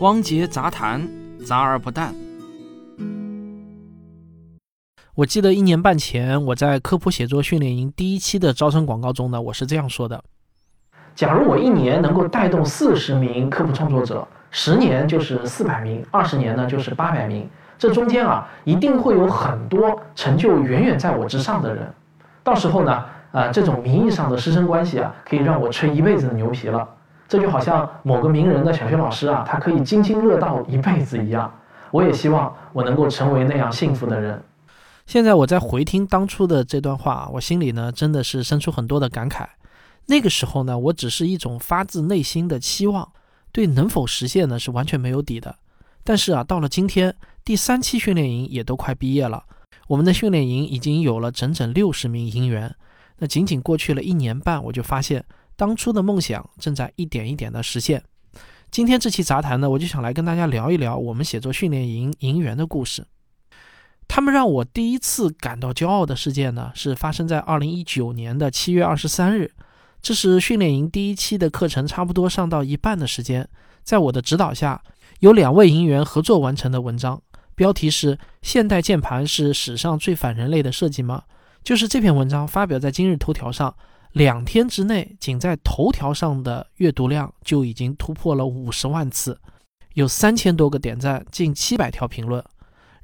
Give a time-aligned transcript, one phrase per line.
[0.00, 1.08] 汪杰杂谈，
[1.44, 2.14] 杂而不淡。
[5.16, 10.22] 我记得一年半前，我在科普写作训练营第一期的招生广告中呢，我是这样说的：
[11.16, 17.48] 假如我一年能够带动四十名科普创作者，十年就是四百名，二十年呢就是八百名。
[17.76, 21.92] 这中间啊，一定会有很多成就远远在我之上的人。
[22.44, 26.88] 到时候呢，呃，这种名义上的师生关系啊，可以让我吹一辈子的牛皮了。
[27.28, 31.52] 这就好像某个名人的小学老师啊，他可以津津乐道一辈子一样。
[31.90, 34.42] 我也希望我能够成为那样幸福的人。
[35.06, 39.46] 现在我在回听当初的这段话，我心里呢真的是生出很多的感慨。
[40.06, 43.06] 那个时候呢，我只是一种发自内心的期望，
[43.52, 45.56] 对能否实现呢是完全没有底的。
[46.04, 47.14] 但是啊，到了今天，
[47.44, 49.44] 第三期训练营也都快毕业了，
[49.88, 52.74] 我们的训练营已经有了整整六十名营员。
[53.18, 55.24] 那仅仅过去了一年半，我就发现
[55.58, 58.00] 当初的梦想正在一点一点的实现。
[58.70, 63.04] 今天这期杂谈呢，我就想来跟大家聊一聊我们写作训练营营员的故事。
[64.06, 69.50] 他们让我第一次感到骄傲的事件呢，是发生在二零一九年的七月二十三日。
[70.00, 73.48] 这是训练营第一期的课程差不多上到一半的时间，
[73.82, 74.80] 在我的指导下，
[75.18, 77.20] 有两位营员合作完成的文章，
[77.56, 81.24] 标题是《现代键盘是史上最反人类的设计吗》。
[81.64, 83.74] 就是这篇文章发表在今日头条上，
[84.18, 89.38] 两天之内，仅在头条上的阅读量就已经突破了五十万次，
[89.94, 92.44] 有三千多个点赞，近七百条评论。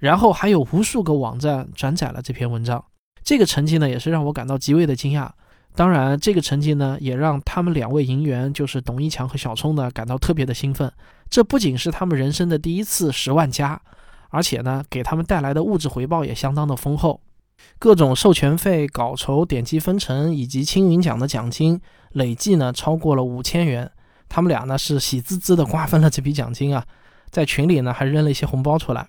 [0.00, 2.84] 然后还有无数个网站转载了这篇文章，
[3.22, 5.30] 这个成绩呢也是让我感到极为的惊讶。
[5.76, 10.92] 当然，这个成绩呢也让他们两位营员，就是董一强和小聪呢感到特别的兴奋。
[11.30, 13.80] 这不仅是他们人生的第一次十万加，
[14.30, 17.20] 而且呢给他们带来的物质回报也相当的丰厚，
[17.78, 21.80] 各种授权费、稿酬、点击分成以及青云奖的奖金
[22.12, 23.90] 累计呢超过了五千元。
[24.28, 26.84] 他们俩呢是喜滋滋的瓜分了这笔奖金啊，
[27.30, 29.08] 在群里呢还扔了一些红包出来。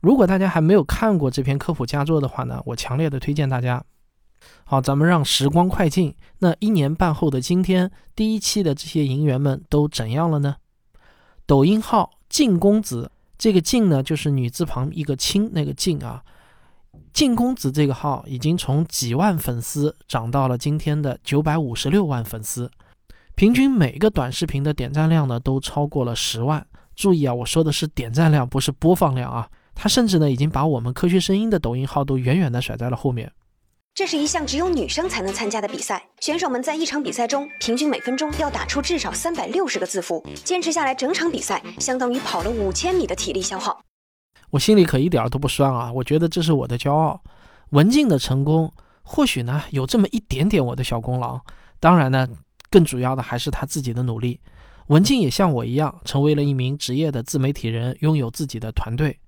[0.00, 3.82] 如果大家还没有看过这篇科普佳作的话呢，我强烈的推荐大家。
[4.64, 10.56] 好，咱们让时光快进，那一年半后的今天，第一期的这些营员们都怎样了呢？
[11.46, 16.22] 抖音号静公子，这个静呢就是女字旁一个清那个静啊。
[17.12, 22.70] 静公子这个号已经从几万粉丝涨到了今天的九百五十六万粉丝，
[23.34, 26.66] 平均每个短视频的点赞量呢都超过了十万。
[26.96, 29.48] 注意啊，我说的是点赞量，不是播放量啊。
[29.74, 33.32] 他甚至呢，已经把我们科学声音的抖音号都远远的甩在了后面。
[33.94, 43.82] 这是一项只有女生才能参加的比赛，选手们在一场比赛中，平均每分钟要打出至少三百六十个字符，坚持下来整场比赛，相当于跑了五千米的体力消耗。
[44.52, 45.90] 我心里可一点都不酸啊！
[45.90, 47.22] 我觉得这是我的骄傲。
[47.70, 48.70] 文静的成功，
[49.02, 51.40] 或许呢有这么一点点我的小功劳，
[51.80, 52.28] 当然呢，
[52.70, 54.38] 更主要的还是他自己的努力。
[54.88, 59.18] 文静也像我一样，成为了一名职业的自媒体人，拥有自己的团队。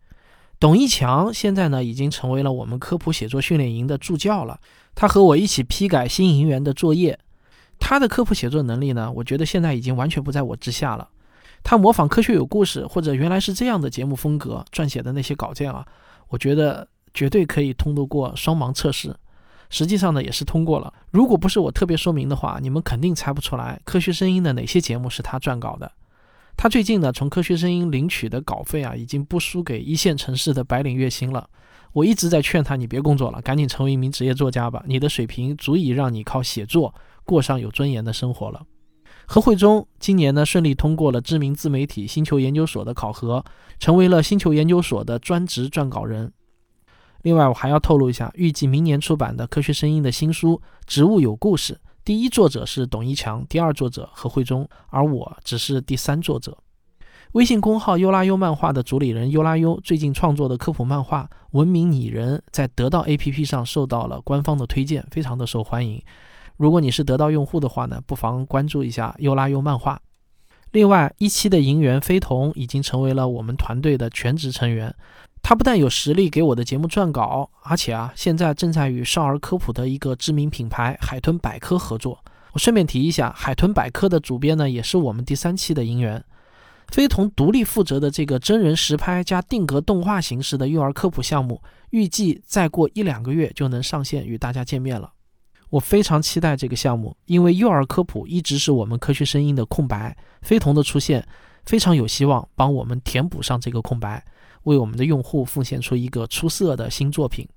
[0.61, 4.61] 董一强现在呢，已经成为了我们科普写作训练营的助教了。
[4.95, 7.19] 他和我一起批改新营员的作业。
[7.79, 11.09] 他的科普写作能力呢，我觉得现在已经完全不在我之下了。
[11.65, 15.85] 他模仿《科学有故事》或者原来是这样的节目风格撰写的那些稿件啊，
[16.29, 19.17] 我觉得绝对可以通得过双盲测试。
[19.71, 20.93] 实际上呢，也是通过了。
[21.11, 25.91] 如果不是我特别说明的话，你们肯定猜不出来《科学声音》的哪些节目是他撰稿的。
[26.57, 31.49] 他最近呢，从科学声音领取的稿费啊，已经不输给一线城市的白领月薪了。
[31.93, 34.85] 我一直在劝他，你别工作了，赶紧成为一名职业作家吧。
[34.87, 38.65] 你的水平足以让你靠写作过上有尊严的生活了。
[39.27, 43.45] 何慧中今年呢，顺利通过了知名自媒体星球研究所的考核，
[43.79, 46.33] 成为了星球研究所的专职撰稿人。
[47.23, 51.75] 另外，我还要透露一下，预计明年出版的科学声音的新书《植物有故事》。
[52.05, 56.59] 第一作者是董一强，第二作者何慧中，而我只是第三作者。
[57.33, 66.01] 微信公号优拉优漫画的主理人优拉优最近创作的科普漫画《文明拟人》在得到 APP 上受到了官方的推荐，非常的受欢迎。
[66.57, 70.01] 如果你是得到用户的话呢，不妨关注一下优拉优漫画。
[70.73, 74.95] 另外，一期的银元飞童已经成为了我们团队的全职成员。
[75.43, 82.19] 他不但有实力给我的节目撰稿，而且啊，现在正在与少儿科普的一个知名品牌海豚百科合作。
[82.53, 86.25] 我顺便提一下，海豚百科的主编呢，也是我们第三期的银员。
[86.89, 95.14] 非同独立负责的这个真人实拍加定格动画形式的幼儿科普项目，预计再过一两个月就能上线与大家见面了。
[95.75, 101.27] 我非常期待这个项目，因为幼儿科普一直是我们科学声音的空白，非同的出现
[101.67, 104.25] 非常有希望帮我们填补上这个空白。
[104.63, 107.49] 为我们的用户奉献出一个出色的新作品。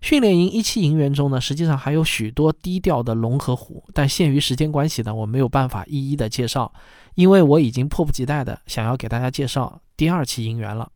[0.00, 6.72] 训练营一期营员中呢，实际上还有许多低调的龙和虎，但限于时间关系呢，我没有办法一一的介绍，
[7.14, 10.90] 因为我已经迫不及待的想要给大家介绍第二期营员了。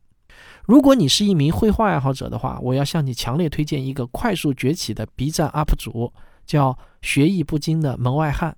[0.65, 6.11] 如果你是一名绘画爱好者的话，我要向你强烈推荐一个快速崛起的 B 站 UP 主，
[6.49, 8.57] 叫学艺不精的门外汉。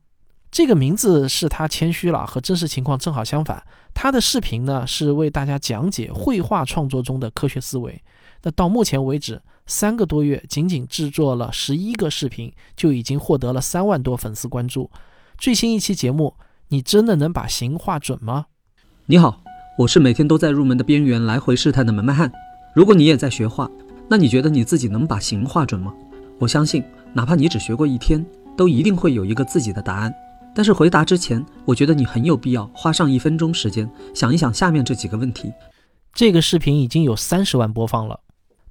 [0.50, 3.62] 这个名字是他谦虚了，和真实情况正好相反。
[3.94, 8.02] 他的视频呢是为大家讲解绘画创作中的科学思维。
[8.44, 14.90] 那到目前为止，三个多月，仅仅制作了十一个视频，就已经获得了三万多粉丝关注。
[15.38, 16.36] 最新一期节目，
[16.70, 18.46] 你真的能把形画准吗？
[19.08, 19.44] 你好，
[19.80, 22.32] 我是每天都在入门的边缘来回试探的门外汉。
[22.74, 23.70] 如果你也在学画，
[24.10, 25.94] 那你觉得你自己能把形画准吗？
[26.40, 26.84] 我相信，
[27.14, 28.26] 哪怕你只学过一天，
[28.56, 30.14] 都一定会有一个自己的答案。
[30.54, 35.52] 但是回答之前，我觉得你很有必要花上一分钟时间想一想下面这几个问题。
[36.14, 38.20] 这个视频已经有三十万播放了，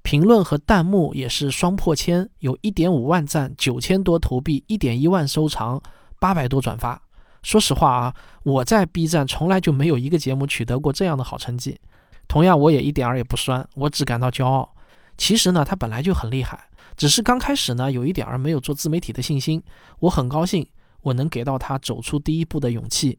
[0.03, 5.81] 评论和弹幕也是双破千，有一点五万赞，九千多投币，一点一万收藏，
[6.19, 7.01] 八百多转发。
[7.43, 11.81] 说实话啊，我在 B 站从来就没有一个节目取得过这样的好成绩。
[12.29, 14.75] 同样，我也一点儿也不酸，我只感到骄傲。
[15.17, 19.63] 其实呢，他本来就很厉害，只是刚开始呢，有一点儿没有做自媒体的信心。
[20.01, 20.67] 我很高兴。
[21.03, 23.19] 我能给到他走出第一步的勇气。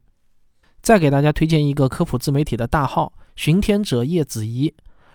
[0.82, 4.72] 再给大家推荐一个科普自媒体的大号“巡天者叶子怡”。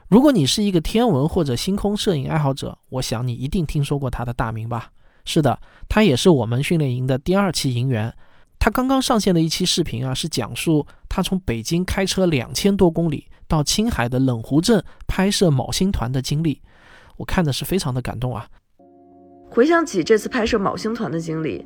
[0.10, 4.92] 如果你是一个天文或者星空摄影爱好者，我想你一定听说过他的大名吧？
[5.24, 5.58] 是的，
[5.88, 8.14] 他也是我们训练营的第二期营员。
[8.60, 16.62] 他刚刚上线的一期视频啊，是讲述他从北京开车两千多公里到青海的冷湖镇拍摄昴星团的经历。
[17.18, 18.48] 我看的是非常的感动啊！
[19.50, 21.66] 回想起这次拍摄昴星团的经历。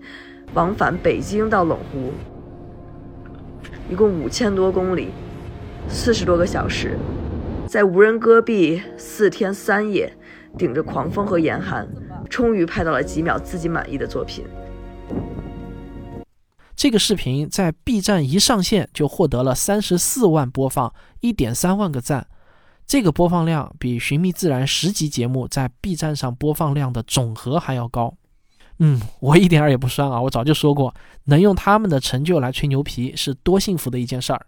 [0.54, 2.12] 往返北京到冷湖，
[3.90, 5.08] 一共五千多公里，
[5.88, 6.98] 四十多个小时，
[7.66, 10.12] 在无人戈壁四天三夜，
[10.58, 11.88] 顶着狂风和严寒，
[12.30, 14.44] 终于拍到了几秒自己满意的作品。
[16.76, 22.28] 这个视频在 B 站一上线就获得了三十四万播放，一点三万个赞，
[22.92, 28.14] 这个播放量比《寻觅自然》十集节目在 B 站上播放量的总和还要高。
[28.80, 30.20] 嗯，我一点儿也不酸啊！
[30.20, 30.94] 我早就说过，
[31.24, 34.46] 能用他们的成就来吹牛皮是多幸福的一件事儿。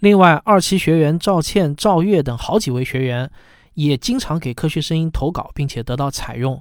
[0.00, 3.30] 另外，二期学员赵倩、赵月等好几位学员
[3.74, 6.60] 也经常给科学声音投稿，并且得到采用。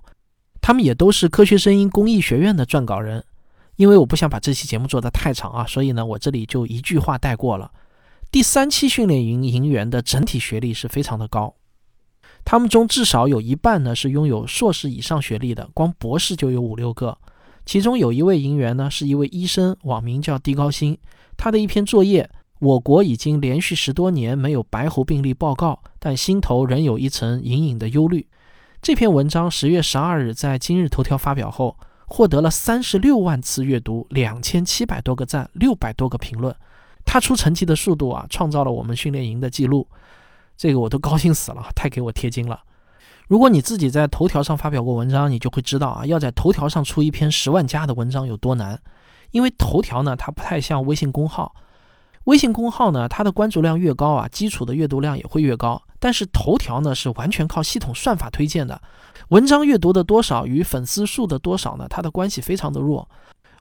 [0.61, 3.25] 他们也都是科学声音公益学院的撰稿人。
[3.77, 7.71] 因为我不想把这期节目做得太长啊，所以呢，我这里就一句话带过了。
[8.31, 11.55] 第三期训练营营员的整体学历是非常的高。
[12.45, 17.17] 他们中至少有一半呢是拥有硕士以上学历的，光博士就有五六个。
[17.65, 20.95] 其中有一位营员呢是一位医生，网名叫低高薪。
[21.37, 22.29] 他的一篇作业：
[22.59, 28.27] 我国已经连续十多年没有白喉病例报告，但心头仍有一层隐隐的忧虑。
[28.79, 31.75] 这篇文章十月十二日在今日头条发表后，
[32.05, 36.55] 获得了三十六万次阅读，两千七百多个赞，六百多个评论。
[37.05, 39.87] 他出成绩的速度啊，创造了我们训练营的记录。
[40.57, 42.61] 这个我都高兴死了， 太给我贴金了。
[43.27, 48.81] 如果你自己在头条上发表过文章，你就会知道啊，要在头条上出一篇十万加的文章有多难。
[49.31, 51.53] 因为头条呢，它不太像微信公号。
[52.25, 55.81] 微信公号呢，它的关注量越高啊，基础的阅读量也会越高。
[55.99, 58.81] 但是头条呢，是完全靠系统算法推荐的，
[59.29, 63.07] 文章阅读的多少与粉丝数的多少呢，它的关系非常的弱。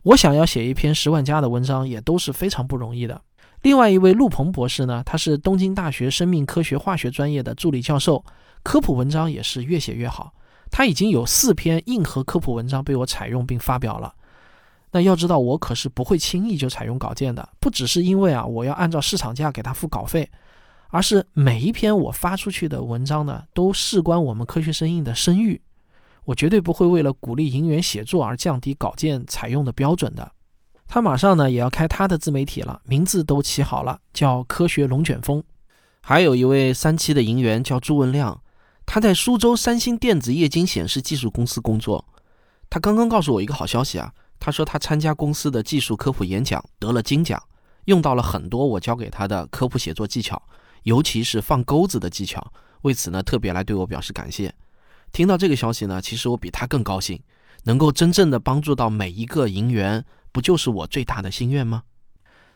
[0.05, 3.20] 我想要写一篇十万加的文章，也都是非常不容易的。
[3.62, 8.25] 另外一位陆鹏博士呢，他是东京大学生命科学化学专业的助理教授，
[8.62, 10.33] 科普文章也是越写越好。
[10.71, 14.14] 他已经有四篇硬核科普文章被我采用并发表了。
[14.92, 20.30] 那要知道，我可是不会轻易就采用稿件的，不只是因为啊，我要按照市场价给他付稿费，
[20.88, 25.61] 而是每一篇我发出去的文章呢，都事关我们科学生硬的声誉，
[26.25, 30.33] 我绝对不会为了鼓励银元写作而降低稿件采用的标准的。
[30.88, 35.45] 他马上呢也要开他的自媒体了，名字都起好了，叫科学龙卷风。
[36.00, 38.40] 还有一位三期的营员叫朱文亮，
[38.87, 42.02] 他在苏州三星电子液晶显示技术公司工作。
[42.71, 47.42] 他刚刚告诉我一个好消息啊，他说他参加公司的技术科普演讲得了金奖，
[47.85, 50.42] 用到了很多我教给他的科普写作技巧，
[50.85, 52.50] 尤其是放钩子的技巧。
[52.83, 54.54] 为此呢，特别来对我表示感谢。
[55.12, 57.21] 听到这个消息呢，其实我比他更高兴，
[57.64, 60.02] 能够真正的帮助到每一个营员。
[60.38, 61.83] 不就是我最大的心愿吗？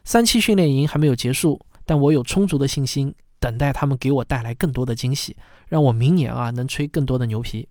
[0.04, 5.36] 三期训练营还没有结束，但我有充足的信心，等待他们给我带来更多的惊喜，
[5.66, 7.68] 让我明年啊能吹更多的牛皮。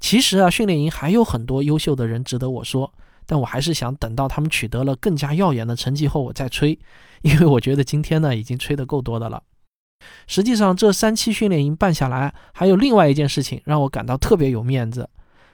[0.00, 2.92] 其实啊，训练营还有很多优秀的人值得我说，
[3.24, 6.76] 但我还是想等到他们取得了更加耀眼的成绩后，我再吹，
[7.22, 9.44] 因为我觉得今天呢已经吹得够多的了。
[10.26, 15.08] 实际上，这三期训练营办下来，还有另外一件事情让我感到特别有面子。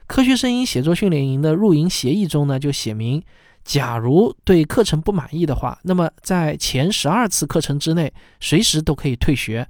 [0.07, 3.23] 科学声音写作训练营的入营协议中呢，就写明，
[3.65, 9.69] 假如对课程不满意的话，那么在前十二次课程之内，随时都可以退学。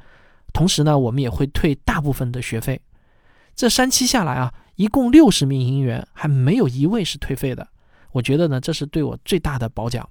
[0.53, 2.81] 同时呢，我们也会退大部分的学费。
[3.55, 7.67] 这三期下来啊，一共六十名营员，还没有一位是退费的。
[8.13, 10.09] 我觉得呢，这是对我最大的褒奖，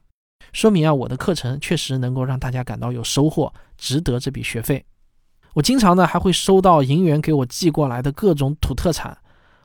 [0.54, 4.84] 说明啊，我的课程确实能够让大家感到有收获，值得这笔学费。
[5.54, 9.18] 我经常呢还会收到营员给我寄过来的各种土特产。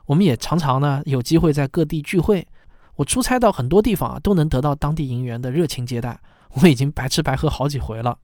[0.05, 2.47] 我们也常常呢有机会在各地聚会，
[2.97, 6.19] 我出差到很多地方啊，都能得到当地营员的热情接待，
[6.61, 8.19] 我已经白吃白喝好几回了。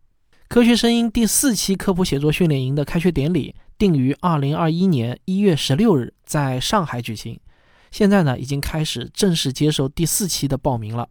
[0.49, 7.39] 科学声音第四期科普写作训练营的开学典礼定于二零二一年一月十六日在上海举行，
[7.89, 11.09] 现在呢已经开始正式接受第四期的报名了。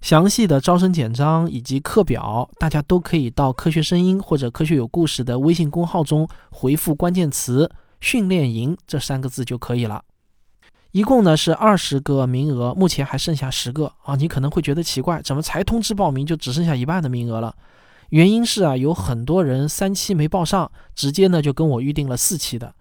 [0.00, 7.68] 详细的招生简章以及课表，大家都可以到科学声音或者科学有故事的微信公号中回复关键词。
[8.00, 10.04] 训练营这三个字就可以了，
[10.98, 14.16] 一共呢是二十个名额，目前还剩下十个啊！
[14.16, 17.54] 你可能会觉得奇怪，怎么才通知报名就只剩下一半的名额了？
[18.08, 22.74] 原因是啊，有很多人三期没报上，直接呢就跟我预定了四期的。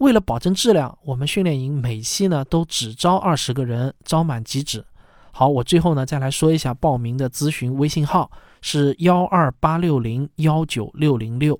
[0.00, 4.84] 为了保证质量，我们训练营每期呢都只招二十个人，招满即止。
[5.30, 11.58] 好，我最后呢再来说一下报名的咨询微信号是幺二八六零幺九六零六。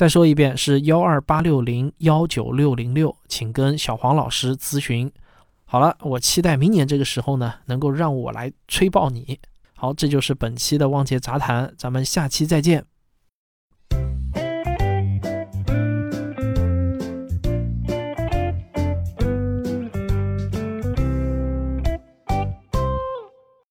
[0.00, 5.12] 再说一遍，是幺二八六零幺九六零六，请跟小黄老师咨询。
[5.66, 9.38] 好了，我期待明年这个时候呢，能够让我来吹爆你。
[9.76, 12.86] 好，这就是本期的旺杰杂谈，咱们下期再见。